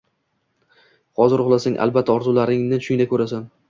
Hozir 1.23 1.45
uxlasang, 1.45 1.79
albatta, 1.87 2.19
orzularingni 2.19 2.85
tushingda 2.85 3.13
ko`rasan 3.17 3.51